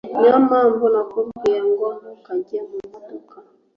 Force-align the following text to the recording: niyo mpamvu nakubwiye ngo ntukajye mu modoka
niyo 0.17 0.37
mpamvu 0.47 0.85
nakubwiye 0.93 1.59
ngo 1.69 1.87
ntukajye 1.99 2.59
mu 2.69 2.77
modoka 2.91 3.35